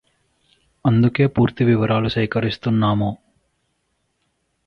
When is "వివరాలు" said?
1.63-2.09